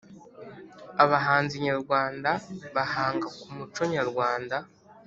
Abahanzi 1.03 1.55
nyarwanda 1.65 2.31
bahanga 2.75 3.27
kumuco 3.39 3.81
nyarwanda 3.93 4.57